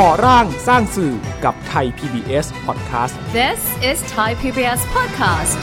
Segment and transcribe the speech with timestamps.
[0.00, 1.14] ก่อร่างสร้างสื่อ
[1.44, 3.60] กับไทย PBS Podcast This
[3.90, 5.60] is Thai PBS Podcast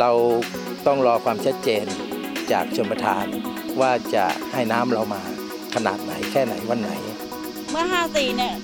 [0.00, 0.10] เรา
[0.86, 1.86] ต้องรอความชัดเจน
[2.52, 3.26] จากชมประทาน
[3.80, 5.22] ว่าจะให้น้ำเรามา
[5.74, 6.90] ขนาดไหนแค่ไหนวันไหน
[7.70, 8.54] เมื่อ 54 เนี่ย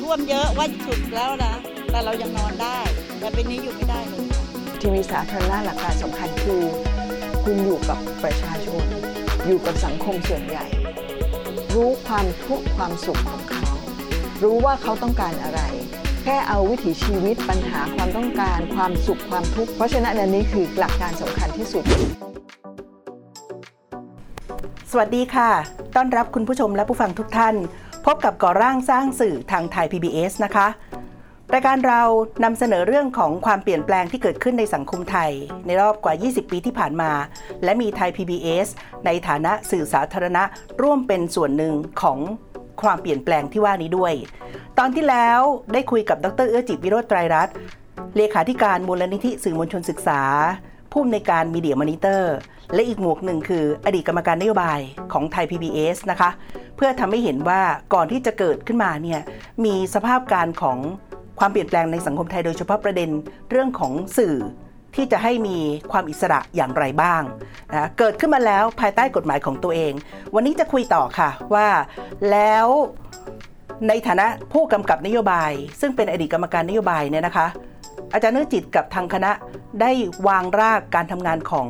[0.00, 1.54] ท่วมเยอะว่าสุดแล้วนะ
[1.94, 2.78] แต่เรายังนอนได้
[3.18, 4.44] แต่เป็นนี้อยู่ไม่ได้เลยค่ะ
[4.80, 6.62] ทีวีสาธารณะหลักการสำคัญคือ
[7.44, 8.84] คุณอยู่กับประชาชน
[9.46, 10.66] อยู่กับสังคมส่วนใหญ่
[11.74, 13.66] รู้ความทุกข์ความสุขของเขา
[14.42, 15.60] รู้ว่าเขาต้องการอะไร
[16.22, 21.84] แค่เอาวิถีชีวิตปัญหาความต้องการความสุขความทุกข์เพราะฉะนั้นอันนี้คือหลักการสำคัญที่สุด
[24.90, 25.50] สวัสดีค่ะ
[25.96, 27.54] ต้อนรับคุณผู้ชมและผู้ฟังทุกท่าน
[28.06, 30.68] พบกับก่อร่างสร้างสื่อทางไทย PBS นะคะ
[31.52, 32.02] รายการเรา
[32.44, 35.30] นำเสนอเรื่องของความเปลี่ยนแปลงที่เกิดขึ้นในสังคมไทย
[35.66, 37.10] ในรอบกว่า 20 ปีที่ผ่านมา
[37.64, 38.68] และมีไทย PBS
[39.06, 40.42] ในฐานะสื่อสาธารณะ
[40.82, 42.18] ร่วมเป็นส่วนหนึ่งของ
[42.82, 44.14] ความเปลี่ยนแปลงที่ว่านี้ด้วย
[44.78, 45.40] ตอนที่แล้ว
[45.72, 47.54] ได้คุยกับดรเอื้อจิตวิโรจน์ไตรรัตน์
[48.16, 50.20] เลขาธิการมูลนิธิสื่อมวลชนศึกษา
[50.92, 52.34] ผู้อำนวยการมีเดียมอนิเตอร์
[52.74, 54.80] และอีกหมวกหนึ่งคือ อดีตกรรมการนโยบาย
[55.12, 56.30] ของไทย PBS นะคะ
[56.76, 57.60] เพื่อทำให้เห็นว่า
[57.94, 59.20] ก่อนที่จะเกิดขึ้นมาเนี่ย
[59.64, 60.78] มีสภาพการของ
[61.38, 63.10] ความเปลี่ยนแปลงในสังคมไทยโดยเฉพาะประเด็น
[63.50, 64.36] เรื่องของสื่อ
[64.94, 65.58] ที่จะให้มี
[65.92, 67.22] ความอิสระอย่างไรบ้าง
[67.72, 69.92] นะเกิดขึ้นมาแล้วภายใต้กฎหมายของตัวเอง
[70.34, 71.68] วันนี้จะคุยต่อค่ะว่า
[72.30, 72.66] แล้ว
[73.88, 77.46] ในฐานะผู้กำกับนโยบาย ซึ่งเป็นอดีตกรรมการนโยบายเนี่ยนะคะ
[78.12, 79.32] อาจารย์เนื้อจิตกับทางคณะ
[79.80, 79.90] ได้
[80.28, 81.68] วางรากการทำงานของ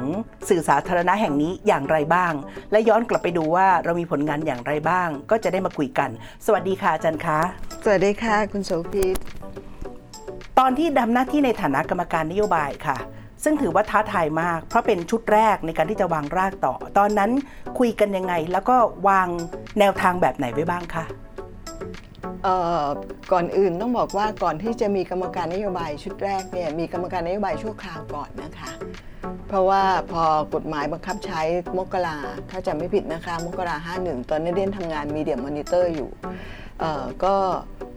[0.49, 2.33] สื่อสาธารณะแห่งนี้อย่างไรบ้าง
[2.71, 6.11] และย้อนกลับไปดูว่าเรามีผลงานอย่างไรบ้าง ก็จะได้มาคุยกัน
[6.47, 7.41] สวัสดีค่ะอาจารย์คะ
[7.85, 9.17] สวัสดีค่ะ คุณโสภิต
[10.59, 12.99] ตอนที่ดำหน้าที่ในฐานะกรรมการนโยบายค่ะ
[13.45, 17.31] ซึ่งถือว่าท้าทายมาก เพราะเป็นชุดแรกในการที่จะวางรากต่อ ตอนนั้น
[17.79, 18.77] คุยกันยังไง แล้วก็
[19.09, 19.29] วาง
[19.79, 21.05] แนวทางแบบไหนไว้บ้างคะ
[23.33, 28.71] ก่อนอื่นต้องบอกว่าก่อนที่จะมีกรรมการนโยบายชุดแรกเนี่ยมีกรรมการนโยบายชั่วคราวก่อนนะคะ
[29.49, 30.25] เพราะว่าพอ
[30.55, 31.41] กฎหมายบังคับใช้
[31.79, 32.17] มกรา
[32.51, 36.11] ถ้าจำไม่ผิดนะคะ มกราห้าหนึ่งตอนนี้เด่นทำงาน Media Monitor อยู่
[37.25, 37.35] ก็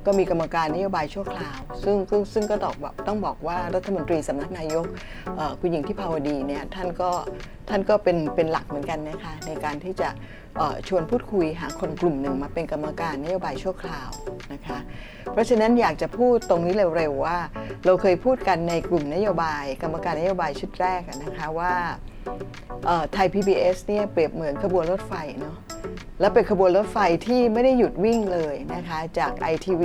[0.07, 4.85] ก็มีกรรมการนโยบายชั่วคราว ซึ่งซึ่งซึ่งก็ต้องบอกต้องบอกว่ารัฐมนตรีสำนักนายก
[5.59, 7.09] คุณหญิงทิพาวดีเนี่ยท่านก็
[7.69, 10.09] ท่านก็เป็นเป็นหลักเหมือนกันนะคะในการที่จะ
[10.87, 14.09] ชวนพูดคุยหาคนกลุ่มหนึ่งมาเป็นกรรมการนโยบายชั่วคราว
[14.53, 14.77] นะคะ
[15.31, 17.37] เพราะฉะนั้นอยากจะพูดตรงนี้เร็วๆว่า
[17.85, 21.73] เราเคยพูดกันในกลุ่มนโยบาย กรรมการนโยบายชุดแรกนะคะว่า
[23.13, 25.57] ไทย PBS เนี่ยเปรียบเหมือนขบวนรถไฟเนาะ
[26.19, 29.83] และเป็นขบวนรถไฟที่ไม่ได้หยุดวิ่งเลยนะคะจาก ITV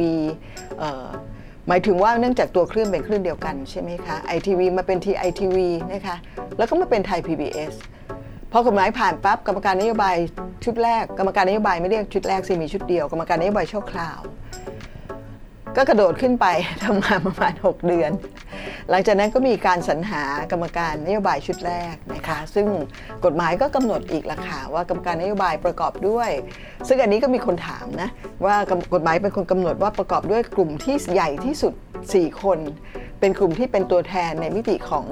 [1.69, 5.59] หมายถึงว่าเนื่องจากตัวคลื่นเป็นคลื่นเดียวกันใช่ไหมคะ ITV มาเป็น TITV
[5.93, 6.17] นะคะ
[6.59, 7.73] แล้วก็มาเป็นไทย PBS
[8.53, 10.17] พอกฎหมายผ่านปั๊บกรรมการนโยบาย
[10.65, 14.21] ชุดแรก กรรมการนโยบายไม่เรียกชุดแรกสิมีชุดเดียว กรรมการนโยบายชั่วคราว
[15.77, 16.47] ก็กระโดดขึ้นไป
[16.85, 18.11] ทำงานประมาณ 6 เดือน
[18.91, 22.67] หลังจากนั้นก็มีการสรรหากรรมการนโยบายชุดแรกนะคะซึ่ง
[23.25, 26.31] กฎหมายก็กำหนดอีกละค่ะว่ากรรมการนโยบายประกอบด้วย
[26.89, 28.09] ซึ่งอันนี้ก็มีคนถามนะ
[28.45, 28.57] ว่า
[28.95, 31.75] กฎหมายเป็นคนกำหนดว่าประกอบด้วยกลุ่มที่ใหญ่ที่สุด
[32.09, 32.59] 4 คน
[33.21, 35.07] เป็นกลุ่มที่เป็นตัวแทนในมิติของ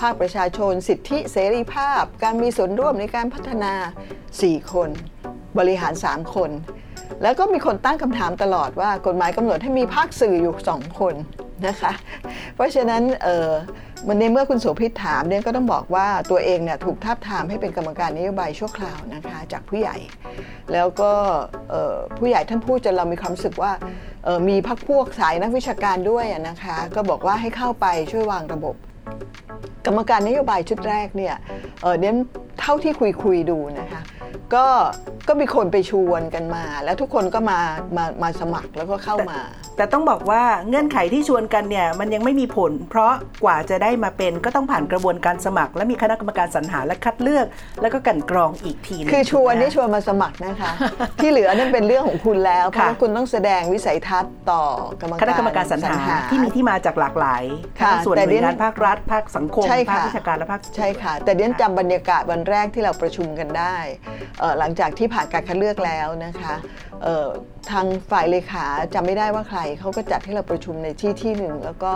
[0.00, 3.72] ภาคประชาชน สิทธิเสรีภาพ การมีส่วนร่วมในการพัฒนา
[4.22, 4.88] 4 คน
[5.58, 6.50] บริหาร 3 คน
[7.22, 11.14] แล้วก็มีคนตั้งคำถามตลอดว่ากฎหมายกำหนดให้มีภาคสื่ออยู่2คน
[11.66, 11.92] นะคะ
[12.54, 13.50] เพราะฉะนั้นเออ
[14.06, 19.96] มันในเมื่อคุณโสภิตถามเนี่ยก็ต้องบอกว่าตัวเองเนี่ยถูกทาบทามให้เป็นกรรมการนโยบายชั่วคราวนะคะจากผู้ใหญ่
[20.72, 21.12] แล้วก็
[22.18, 23.72] ผู้ใหญ่ท่านพูดจนเรามีความรู้สึกว่า
[24.48, 28.74] มีพักพวกสายนักวิชาการด้วยนะคะก็บอกว่าให้เข้าไปช่วยวางระบบ
[29.86, 31.34] กรรมการนโยบายชุดแรกเนี่ย
[31.82, 32.14] เออเนี่ย
[32.60, 34.00] เท่าที่คุยคุยดูนะคะ
[34.54, 34.66] ก็
[35.28, 37.58] ก็มีคนไปชวนกันมา แล้วทุกคนก็มา
[37.96, 39.38] มามาสมัครแล้วก็เข้ามา
[39.76, 43.12] แต่ต้องบอกว่าเงื่อนไขที่ชวนกันเนี่ยมันยังไม่มีผล เพราะ
[43.44, 47.46] กว่าจะได้มาเป็นก็ต้องผ่านกระบวนการสมัคร และมีคณะกรรมการสรรหาและคัดเลือก
[47.82, 50.70] แล้วก็กลันกรองอีกทีหนึงคือชวนถูกไหมนี่ชวนมาสมัครนะคะ
[51.22, 54.62] ที่เหลือนั่นเป็นเรื่องของคุณแล้ว เพค่ะราะว่าคุณต้องแสดงวิสัยทัศน์ต่อ
[55.00, 57.42] กรรมคการณะกรรมการสรรหาที่มีที่มาจากหลากหลาย
[57.80, 63.76] ค่ะทั้งส่วนแต่หน่เดี๋วยยวงานภาครัฐภาคสังคมใช่ภาคค่ะวิชาการและภาคใช่ค่ะ แต่เดี๋ยวจำบรรยากาศวันแรกที่เราประชุมกันได้
[64.06, 64.15] เอ่อ
[64.58, 66.54] หลังจากที่ผ่านการคัดเลือกแล้วนะคะ
[67.70, 71.92] ทางฝ่ายเลขาจำไม่ได้ว่าใครเขาก็จัดให้เราประชุมในที่ที่หนึ่งแล้วก็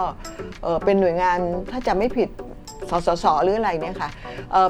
[0.62, 1.38] เเป็นหน่วยงาน
[1.70, 2.28] ถ้าจำไม่ผิด
[2.90, 4.10] สสสหรืออะไรเนี่ยค่ะ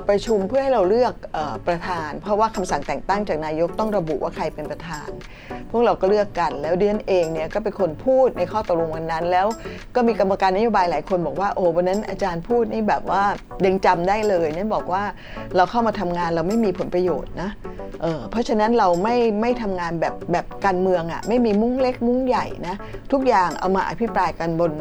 [0.09, 5.09] ประชุมเพื่อให้เราเลือกอประธาน เพราะว่าคำสั่งแต่งตั้งจากนายกต้องระบุว่าใครเป็นประธาน
[5.71, 9.47] พวกเราก็เลือกกัน แล้วเดียนเองเนี่ยก็เป็นคนพูดในข้อตกลงวันนั้น แล้ว
[9.95, 13.23] ก็มีกรรมการนโยบายหลายคนบอกว่าโอ้วันนั้นอาจารย์พูดนี่แบบว่า
[13.67, 15.05] ยังจำได้เลยเนี่ยบอกว่า
[15.57, 17.51] เราเข้ามาทำงานเราไม่มีผลประโยชน์นะ
[18.03, 22.75] เเพราะฉะนั้นเราไม่ไม่ทำงานแบบแบบการเมืองอะ่ะไม่มีมุ้งเล็กมุ้งใหญ่นะ
[23.13, 24.73] ทุกอย่างเอามาอภิปรายกันบน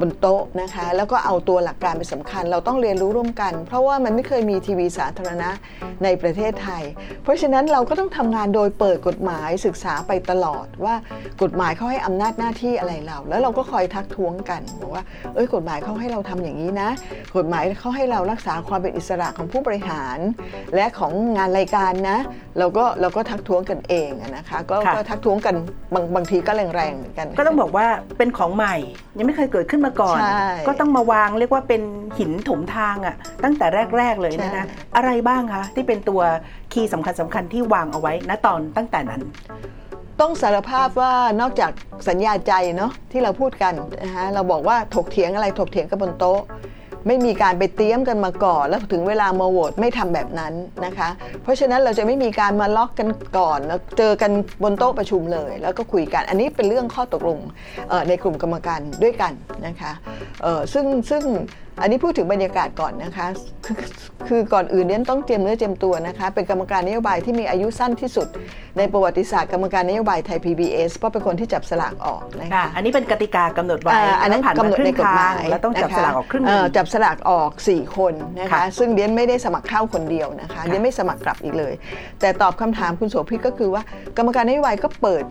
[0.00, 5.50] บนโต๊ะนะคะ แล้วก็เอาตัวหลักการเป็นสำคัญเราต้องเรียนรู้ร่วมกัน เพราะว่ามันไม่เคยมีทีวีสาธารณะ
[6.04, 6.82] ในประเทศไทย
[7.22, 10.94] เพราะฉะนั้นเราก็ต้องทำงานโดยเปิดกฎหมายศึกษาไปตลอดว่า
[11.42, 15.04] กฎหมายเขาให้อำนาจหน้าที่อะไรเรา แล้วเราก็คอยทักท้วงกันบอกว่า
[15.34, 16.90] เอ้ยกฎหมายเขาให้เราทำอย่างนี้นะ
[17.36, 20.18] กฎหมายเขาให้เรารักษาความเป็นอิสระของผู้บริหาร
[20.74, 22.18] และของงานรายการนะ
[22.58, 25.54] เราก็เราก็ทักท้วงกันเองอะนะคะก็ค่ะก็ทักท้วงกัน
[25.94, 27.86] บางบางทีก็แรงๆเหมือนกัน ก็ต้องบอกว่า
[28.18, 28.76] เป็นของใหม่
[29.18, 31.82] ยังไม่เคยเกิดขึ้นมาก่อนใช่ก็ต้องมาวางเรียกว่าเป็น
[32.18, 33.66] หินถมทางอะ่ะตั้งแต่
[33.96, 34.66] แรก ๆ เลยนะใช่นะ
[34.96, 36.20] อะไรบ้างคะที่เป็นตัว
[36.72, 39.22] คีย์สำคัญสำคัญที่วางเอาไว้ณตอนตั้งแต่นั้น
[40.20, 41.70] ต้องสารภาพว่านอกจาก
[42.08, 46.40] สัญญาใจเนาะที่เราพูดกันนะคะเราบอกว่าถกเถียงอะไรถกเถียงกันบนโต๊ะ
[47.08, 50.52] ไม่มีการไปเตรียมกันมาก่อน แล้วถึงเวลามาโหวตไม่ทำแบบนั้น
[50.86, 51.08] นะคะ
[51.42, 54.30] เพราะฉะนั้นเราจะไม่มีการมาล็อกกันก่อนแล้วเจอกัน
[54.62, 57.38] บนโต๊ะประชุมเลย แล้วก็คุยกัน อันนี้เป็นเรื่องข้อตกลง
[57.88, 59.32] เอ่อในกลุ่มกรรมการด้วยกัน
[59.66, 59.92] นะคะ
[60.42, 61.22] เอ่อซึ่งซึ่ง
[61.80, 63.26] อันนี้พูดถึงบรรยากาศก่อนนะคะ
[63.66, 63.76] คือ
[64.28, 68.28] คือก่อนอื่นเนี่ยต้องเตรียมเนื้อเตรียมตัวนะคะ เป็นกรรมการนโยบายที่มีอายุสั้นที่สุด
[68.78, 81.72] ในประวัติศาสตร์กรรมการนโยบายไทย PBS เพราะเป็นคนที่จับสลากออกนะคะค่ะอันนี้เป็นกติกากำหนดไว้อ่าอันนั้นแล้วผ่านกำมาหนดครึ่ในงกฎทาหมางยแล้วต้องจับนะคะสลากออกครึ่งหเนึ่งจับสลากออก 4 คนนะคะค่ะซึ่งเดียนไม่ได้สมัครเข้าคนเดียวนะคะค่ะเดียนไม่สมัครกลับอีกเลย
[82.20, 83.82] แต่ตอบคำถามคุณโสภิตก็คือว่า
[84.16, 85.24] กรรมการนโยบายก็เปิด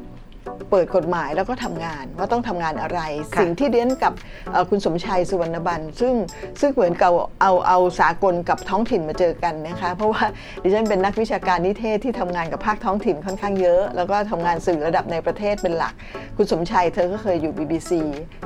[0.71, 2.99] เปิดกฎหมายแล้วก็ทำงานว่าต้องทำงานอะไร
[3.33, 4.13] ค่ะสิ่งที่เดียนกับ
[4.51, 6.13] เอ่อคุณสมชัยสุวรรณบันซึ่ง
[6.59, 7.11] ซึ่งเหมือนกับ
[7.41, 10.23] เอาเอาสากลกับท้องถิ่นมาเจอกันนะคะ เพราะว่า
[10.63, 15.93] ดิฉันเป็นนักวิชาการนิเทศที่ทำงานกับภาคท้องถิ่นค่อนข้างเยอะ แล้วก็ทำงานสื่อระดับในประเทศเป็นหลัก
[16.37, 17.91] คุณสมชัยเธอก็เคยอยู่ BBC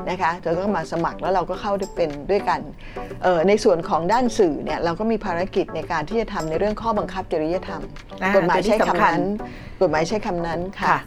[0.10, 2.60] นะคะเธอก็มาสมัครแล้วเราก็เข้าได้เป็นด้วยกัน
[3.24, 7.82] เอ่อในส่วนของด้านสื่อเนี่ยเราก็มีภารกิจในการที่จะทำในเรื่องข้อบังคับจริยธรรม
[8.22, 9.24] อ่ากฎหมายใช้ตัวนี้สำคัคำญนั้น
[9.82, 11.00] กฎหมายใช้คำนั้นค่ะคะ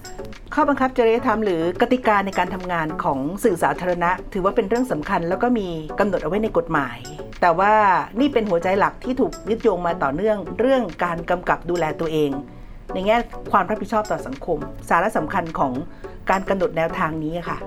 [0.55, 5.69] ข้อบังคับจริยธรรมหรือกติกาในการทำงานของสื่อสาธารณะ ถือว่าเป็นเรื่องสำคัญ แล้วก็มี
[5.99, 6.99] กำหนดเอาไว้ในกฎหมาย
[7.41, 7.73] แต่ว่า
[8.21, 12.31] นี่เป็นหัวใจหลักที่ถูกยึดโยงมาต่อเนื่อง เรื่องการกำกับดูแลตัวเอง
[12.95, 13.17] ในแง่
[13.53, 14.59] ความรับผิดชอบต่อสังคม
[14.89, 15.73] สาระสำคัญของ
[16.31, 17.59] การกำหนดแนวทางนี้ค่ะ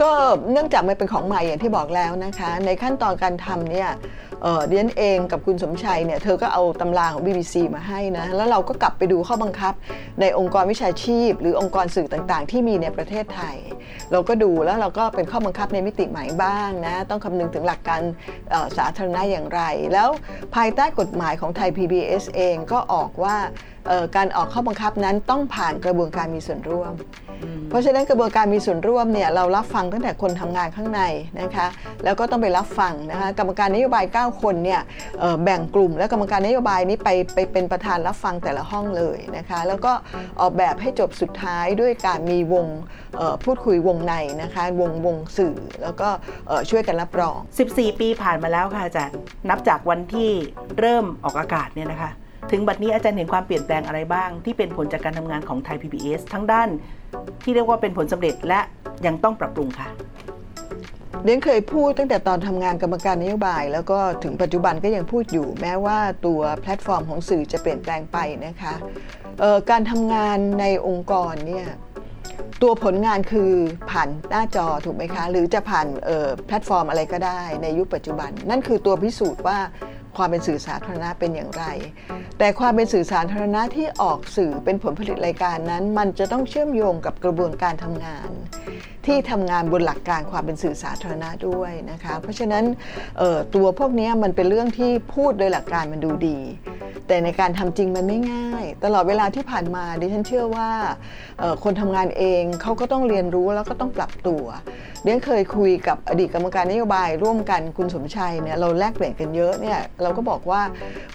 [0.00, 0.10] ก็
[0.52, 3.90] เนื่องจากมันเป็นของใหม่อย่างที่บอกแล้วนะคะ ในขั้นตอนการทำเนี่ย
[4.42, 9.74] เออเดียนเองกับคุณสมชัยเนี่ยเธอก็เอาตำราของ BBC มาให้นะ แล้วเราก็กลับไปดูข้อบังคับ
[10.20, 13.56] ในองค์กรวิชาชีพ หรือองค์กรสื่อต่างๆ ที่มีในประเทศไทย
[14.12, 18.00] เราก็ดูแล้วเราก็เป็นข้อบังคับในมิติใหม่บ้างนะ ต้องคำนึงถึงหลักการ
[18.76, 19.62] สาธารณะอย่างไร
[19.92, 20.08] แล้ว
[20.54, 23.36] ภายใต้กฎหมายของไทย PBS เองก็ออกว่า
[24.16, 26.92] การออกข้อบังคับนั้นต้องผ่านกระบวนการมีส่วนร่วม
[27.68, 31.02] เพราะฉะนั้นกระบวนการมีส่วนร่วมเนี่ยเรารับฟังตั้งแต่คนทำงานข้างใน
[31.40, 31.66] นะคะ
[32.04, 34.80] แล้วก็ต้องไปรับฟังนะคะกรรมการนโยบาย 9 คนเนี่ย
[35.20, 39.92] เอ่อแบ่งกลุ่ม และกรรมการนโยบายนี้ไปไปเป็นประธานรับฟังแต่ละห้องเลยนะคะแล้วก็
[40.40, 42.66] ออกแบบให้จบสุดท้ายด้วยการมีวง
[43.16, 46.08] เอ่อพูดคุยวงในนะคะวงวงสื่อแล้วก็
[46.48, 47.36] เอ่อช่วยกันรับรอง
[47.68, 49.18] 14 ปีผ่านมาแล้วค่ะอาจารย์
[49.48, 50.30] นับจากวันที่
[50.78, 52.12] เริ่มออกอากาศเนี่ยนะคะ
[52.50, 56.68] ถึงบัดนี้อาจารย์เห็นความเปลี่ยนแปลงอะไรบ้าง ที่เป็นผลจากการทำงานของไทย PBS ทั้งด้าน
[57.42, 58.60] ที่เรียกว่าเป็นผลสำเร็จและ
[59.06, 59.88] ยังต้องปรับปรุงค่ะ
[61.24, 68.74] เรียนเคยพูดตั้งแต่ตอนทำงานกรรมการนโยบาย แล้วก็ถึงปัจจุบันก็ยังพูดอยู่ แม้ว่าตัวแพลตฟอร์มของสื่อจะเปลี่ยนแปลงไปนะคะ
[69.70, 71.68] การทำงานในองค์กรเนี่ย
[72.62, 73.52] ตัวผลงานคือ
[73.90, 75.86] ผ่านหน้าจอถูกไหมคะ หรือจะผ่าน
[76.46, 79.58] แพลตฟอร์มอะไรก็ได้ในยุคปัจจุบัน นั่นคือตัวพิสูจน์ว่า
[80.18, 81.64] ความเป็นสื่อสาธารณะเป็นอย่างไร
[82.38, 88.30] แต่ความเป็นสื่อสาธารณะที่ออกสื่อเป็นผลผลิตรายการนั้น มันจะต้องเชื่อมโยงกับกระบวนการทำงาน
[89.06, 92.64] ที่ทำงานบนหลักการความเป็นสื่อสาธารณะด้วยนะคะ เพราะฉะนั้น
[93.54, 96.38] ตัวพวกนี้มันเป็นเรื่องที่พูดโดยหลักการมันดูดี
[97.08, 100.70] แต่ในการทำจริงมันไม่ง่าย ตลอดเวลาที่ผ่านมาดิฉันเชื่อว่า
[101.64, 104.44] คนทำงานเองเขาก็ต้องเรียนรู้แล้วก็ต้องปรับตัว
[105.02, 110.60] เดียนเคยคุยกับอดีตกรรมการนโยบายร่วมกันคุณสมชัยเนี่ยเราแลกเปลี่ยนกันเยอะเนี่ยเราก็บอกว่า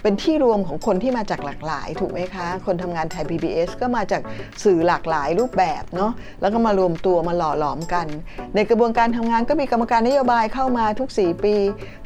[0.02, 4.22] เป็นที่รวมของคนที่มาจากหลากหลายถูกไหมคะ คนทำงานไทย PBS ก็มาจาก
[4.64, 8.06] สื่อหลากหลายรูปแบบเนาะแล้วก็มารวมตัวมาหล่อหลอมกัน
[8.54, 11.54] ในกระบวนการทำงานก็มีกรรมการนโยบายเข้ามาทุก 4 ปี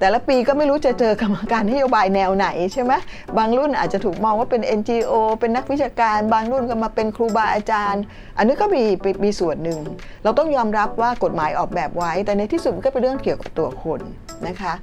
[0.00, 2.92] แต่ละปีก็ไม่รู้จะเจอกรรมการนโยบายแนวไหนใช่ไหม
[3.38, 8.02] บางรุ่นอาจจะถูกมองว่าเป็น NGO เป็นนักวิชาการบางรุ่นก็มาเป็นครูบาอาจารย์
[8.38, 8.82] อันนี้ก็มี
[9.24, 9.78] มีส่วนหนึ่ง
[10.24, 14.00] เราต้องยอมรับว่ากฎหมายออกแบบไว้ แต่ในที่สุดมันก็เป็นเรื่องเกี่ยวกับตัวคน
[14.46, 14.74] นะคะ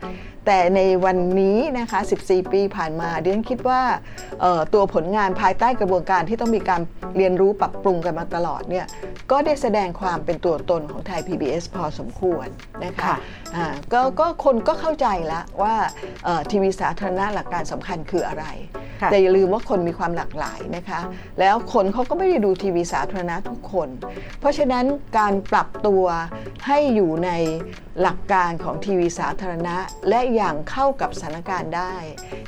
[0.46, 3.82] แต่ในวันนี้นะคะ 14 ปีผ่านมาเดียนคิดว่า
[4.42, 6.82] เอ่อตัวผลงานภายใต้กระบวนการที่ต้องมีการ
[7.18, 8.86] เรียนรู้ปรับปรุงกันมาตลอดเนี่ย
[9.32, 12.48] ก็ได้แสดงความเป็นตัวตนของไทย PBS พอสมควร
[12.86, 13.16] นะคะค่ะ
[13.56, 15.76] อ่าก็ก็คนก็เข้าใจแล้วว่า
[16.26, 18.46] เอ่อทีวีสาธารณะหลักการสำคัญคืออะไร
[19.02, 21.00] ค่ะแต่อย่าลืมว่าคนมีความหลากหลายนะคะ
[21.40, 23.90] แล้วคนเขาก็ไม่ได้ดูทีวีสาธารณะทุกคน
[24.40, 24.86] เพราะฉะนั้น
[25.18, 26.04] การปรับตัว
[26.68, 27.32] ให้อยู่ใน
[28.02, 29.76] หลักการของทีวีสาธารณะ
[30.10, 31.94] และอย่างเข้ากับสถานการณ์ได้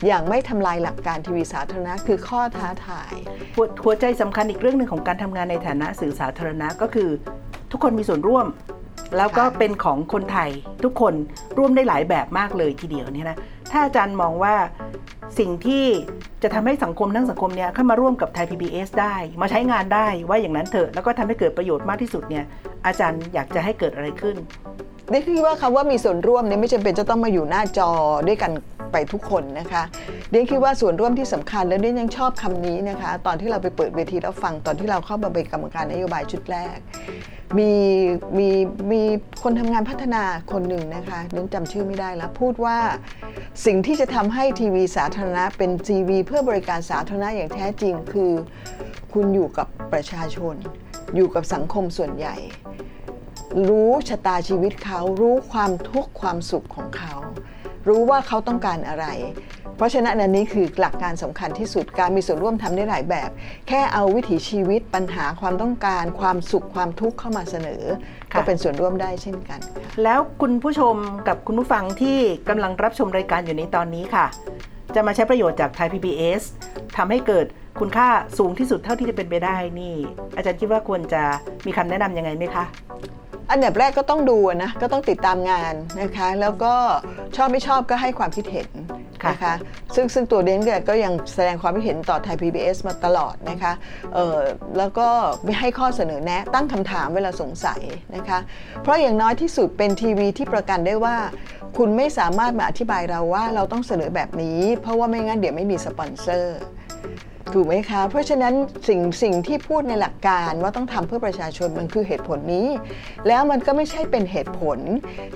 [0.06, 3.14] อย่างไม่ทำลายหลักการทีวีสาธารณะ คือข้อท้าทาย
[3.56, 7.10] หัวหัวใจสำคัญอีกเรื่องหนึ่งของการทำงานในฐานะสื่อสาธารณะก็คือ
[7.72, 8.46] ทุกคนมีส่วนร่วม
[9.18, 10.50] แล้วก็ค่ะเป็นของคนไทย
[10.84, 11.14] ทุกคน
[11.58, 13.38] ร่วมได้หลายแบบมากเลยทีเดียวเนี่ยนะ
[13.72, 14.56] ถ้าอาจารย์มองว่า
[15.40, 15.86] สิ่งที่
[16.44, 22.46] จะทำให้สังคมทั้งสังคมเนี่ยเข้ามาร่วมกับไทย PBS ได้ มาใช้งานได้ว่าอย่างนั้นเถอะแล้วก็ทำให้เกิดประโยชน์มากที่สุดเนี่ย
[22.86, 24.36] อาจารย์อยากจะให้เกิดอะไรขึ้น
[24.86, 27.90] เดียคิดว่าคำว่ามีส่วนร่วมเนี่ยไม่จำเป็นจะต้องมาอยู่หน้าจอ
[28.28, 28.52] ด้วยกัน
[28.92, 29.84] ไปทุกคนนะคะ
[30.30, 36.78] เดียคิดว่าส่วนร่วมที่สำคัญแล้วเดียยังชอบคำนี้นะคะ ตอนที่เราไปเปิดเวทีรับฟังตอนที่เราเข้ามาเป็นกรรมการนโยบายชุดแรก
[37.58, 37.72] มี
[38.38, 38.50] มี
[38.92, 39.02] มี
[39.44, 42.78] คนทำงานพัฒนาคนหนึ่งนะคะเดียจำชื่อไม่ได้แล้วพูดว่า
[43.66, 48.32] สิ่งที่จะทำให้ทีวีสาธารณะเป็นทีวีเพื่อบริการสาธารณะอย่างแท้จริง คือ
[49.14, 50.56] คุณอยู่กับประชาชน
[51.16, 52.36] อยู่กับสังคมส่วนใหญ่
[53.68, 57.14] รู้ชะตาชีวิตเขา รู้ความทุกข์ความสุขของเขา
[57.88, 59.06] รู้ว่าเขาต้องการอะไร
[59.76, 63.30] เพราะฉะนั้นอันนี้คือหลักการสำคัญที่สุดการมีส่วนร่วมทำได้หลายแบบ
[63.68, 67.84] แค่เอาวิถีชีวิตปัญหาความต้องการ ความสุขความทุกข์เข้ามาเสนอ
[68.34, 69.60] ก็เป็นส่วนร่วมได้เช่นกัน
[70.04, 70.96] แล้วคุณผู้ชม
[71.28, 74.26] กับคุณผู้ฟังที่กำลังรับชมรายการอยู่ในตอนนี้ค่ะ
[74.96, 76.42] จะมาใช้ประโยชน์จากไทย PBS
[76.98, 77.46] ทำให้เกิด
[77.80, 79.96] คุณค่าสูงที่สุดเท่าที่จะเป็นไปได้นี่
[80.36, 81.24] อาจารย์คิดว่าควรจะ
[81.66, 82.66] มีคำแนะนำยังไงไหมคะ
[83.52, 86.74] อันดับแรกก็ต้องดูนะก็ต้องติดตามงานนะคะ แล้วก็
[87.36, 88.70] ชอบไม่ชอบก็ให้ความคิดเห็น
[89.24, 89.54] ค่ะนะคะ
[89.96, 93.74] ซึ่งซึ่งตัวเดนเนี่ยก็ยังแสดงความคิดเห็นต่อไทย PBS มาตลอดนะคะ
[94.14, 94.40] เออ
[94.78, 95.08] แล้วก็
[95.44, 97.82] ไม่ให้ข้อเสนอแนะตั้งคำถามเวลาสงสัย
[98.16, 98.40] นะคะ
[98.82, 101.16] เพราะอย่างน้อยที่สุดเป็นทีวีที่ประกันได้ว่า
[101.78, 106.60] คุณไม่สามารถมาอธิบายเราว่าเราต้องเสนอแบบนี้ เพราะว่าไม่งั้นเดี๋ยวไม่มีสปอนเซอร์
[107.54, 108.54] ถูกไหมคะ เพราะฉะนั้น
[108.88, 112.68] สิ่งสิ่งที่พูดในหลักการว่าต้องทำเพื่อประชาชนมันคือเหตุผลนี้
[113.28, 114.80] แล้วมันก็ไม่ใช่เป็นเหตุผล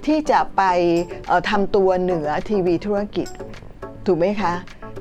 [0.06, 0.62] ที่จะไป
[1.27, 3.27] เอ่อทำตัวเหนือทีวีธุรกิจ
[4.06, 4.53] ถูกไหมคะ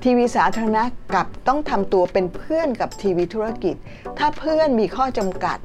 [0.04, 0.82] ทีวีสาธารณะ
[1.14, 3.74] กับต้องทำตัวเป็นเพื่อนกับทีวีธุรกิจ
[4.18, 5.58] ถ้าเพื่อนมีข้อจำกัด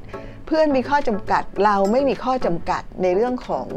[0.46, 3.68] เพื่อนมีข้อจำกัด เราไม่มีข้อจำกัดในเรื่องของ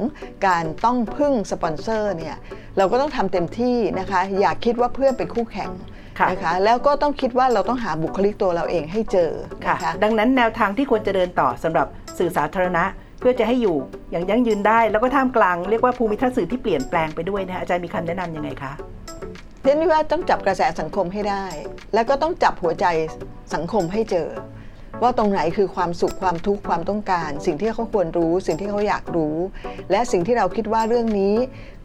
[0.48, 2.38] การต้องพึ่งสปอนเซอร์เนี่ย
[2.78, 5.72] เราก็ต้องทำเต็มที่นะคะ อย่าคิดว่าเพื่อนเป็นคู่แข่ง
[6.32, 9.32] นะคะแล้วก็ต้องคิดว่าเราต้องหาบุคลิกตัวเราเองให้เจอ
[9.66, 12.84] ค่ะนะคะดังนั้นแนวทางที่ควรจะเดินต่อสำหรับสื่อสาธารณะ
[13.20, 13.78] เพื่อจะให้อยู่
[14.12, 18.74] อย่างยั่งยืนได้ แล้วก็ท่ามกลางเรียกว่าภูมิทัศน์สื่อที่เปลี่ยนแปลงไปด้วยนะฮะอาจารย์มีคำแนะนำยังไงคะ
[19.64, 21.46] เรียนว่าต้องจับกระแสสังคมให้ได้
[21.94, 22.86] แล้วก็ต้องจับหัวใจ
[23.54, 24.28] สังคมให้เจอ
[25.02, 29.38] ว่าตรงไหนคือความสุขความทุกข์ความต้องการ สิ่งที่เขาควรรู้ สิ่งที่เขาอยากรู้
[29.92, 31.36] และสิ่งที่เราคิดว่าเรื่องนี้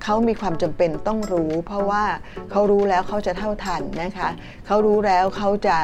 [0.02, 2.04] เขามีความจำเป็นต้องรู้ เพราะว่า
[2.50, 4.28] เขารู้แล้วเขาจะเท่าทันนะคะ
[4.66, 5.76] เขารู้แล้วเขาจะ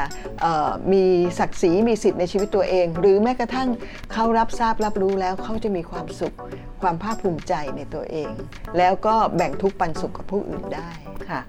[0.92, 1.04] มี
[1.38, 3.68] ศักดิ์ศรีมีสิทธิ์ในชีวิตตัวเอง หรือแม้กระทั่ง
[4.12, 6.36] เขารับทราบรับรู้แล้วเขาจะมีความสุข
[6.82, 8.32] ความภาคภูมิใจในตัวเอง
[8.78, 10.90] แล้วก็แบ่งทุกปันสุขกับผู้อื่นได้
[11.30, 11.40] ค่ะ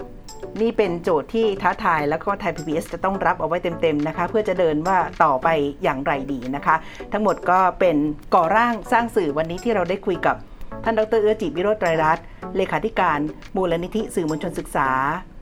[0.62, 5.48] นี่เป็นโจทย์ที่ท้าทายแล้วก็ไทย PBS จะต้องรับเอาไว้เต็มๆนะคะ เพื่อจะเดินว่าต่อไป
[5.83, 6.75] อย่างไรดีนะคะ
[7.13, 7.98] ทั้งหมดก็เป็น
[8.36, 10.36] ก่อร่างสร้างสื่อวันนี้ที่เราได้คุยกับ
[10.83, 12.25] ท่านดรเอื้อจิตวิโรจน์ไตรรัตน์
[12.57, 13.19] เลขาธิการ
[13.55, 14.89] มูลนิธิสื่อมวลชนศึกษา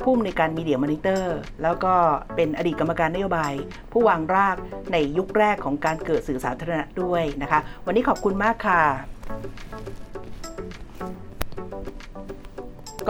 [0.03, 1.94] ผู้อำนวยการมีเดียมอนิเตอร์ แล้วก็
[2.36, 3.53] เป็นอดีตกรรมการนโยบาย
[3.91, 4.58] ผู้วางราก
[4.91, 8.82] ในยุคแรกของการเกิดสื่อสาธารณะด้วยนะคะ วันนี้ขอบคุณมากค่ะ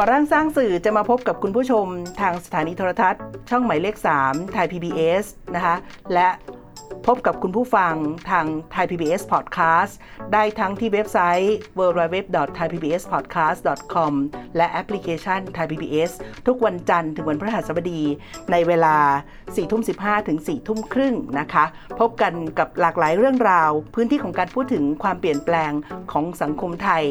[0.01, 1.85] ก่อร่างสร้างสื่อจะมาพบกับคุณผู้ชม
[2.21, 5.25] ทางสถานีโทรทัศน์ ช่องหมายเลข 3 ไทย PBS
[5.55, 5.75] นะคะ
[6.13, 6.27] และ
[7.07, 7.95] พบกับคุณผู้ฟัง
[8.29, 9.93] ทาง Thai PBS Podcast
[10.33, 14.13] ได้ทั้งที่เว็บไซต์ www.thaipbspodcast.com
[14.57, 16.11] และแอปพลิเคชัน Thai PBS
[16.47, 18.01] ทุกวันจันทร์ถึงวันพฤหัสบดี
[18.51, 18.97] ในเวลา
[19.37, 21.65] 4 ทุ่ม 15 ถึง 4 ทุ่มครึ่งนะคะ
[21.99, 25.71] พบกันกับหลากหลายเรื่องราว พื้นที่ของการพูดถึงความเปลี่ยนแปลง
[26.11, 27.05] ของสังคมไทย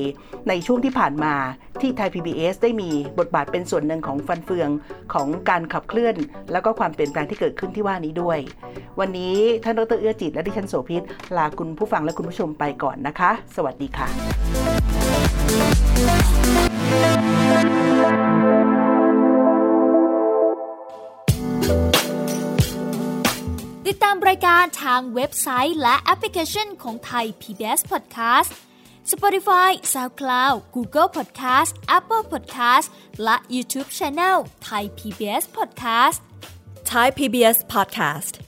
[0.49, 1.35] ในช่วงที่ผ่านมา
[1.81, 4.69] ที่ไทย PBS ได้มีบทบาทเป็นส่วนหนึ่งของฟันเฟือง
[5.15, 6.17] ของการขับเคลื่อน
[6.53, 8.39] แล้วก็ความเปลี่ยนแปลงที่เกิดขึ้นที่ว่านี้ด้วย
[9.01, 11.03] วันนี้ท่านดรเอื้อจิต และดิฉันโสภิต
[11.37, 14.09] ลาคุณผู้ฟังและคุณผู้ชมไปก่อนนะคะ สวัสดีค่ะ
[23.87, 28.51] ติดตามรายการทางเว็บไซต์และแอปพลิเคชันของไทย PBS Podcast
[29.13, 32.87] Spotify SoundCloud Google Podcast Apple Podcast
[33.25, 34.37] และ YouTube Channel
[34.69, 36.19] Thai PBS Podcast
[36.93, 38.48] Thai PBS Podcast.